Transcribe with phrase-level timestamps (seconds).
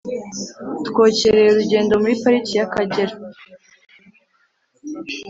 [0.87, 3.15] Twokereye urugendo muri parike ya kagera